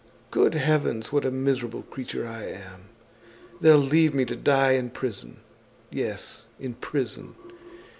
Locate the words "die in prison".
4.35-5.37